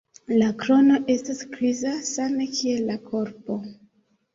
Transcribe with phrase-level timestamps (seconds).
[0.37, 3.65] La krono estas griza same kiel la korpo.